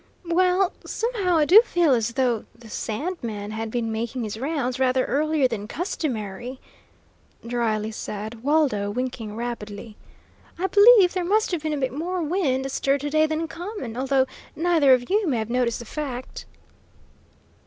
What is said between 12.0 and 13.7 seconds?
wind astir to day than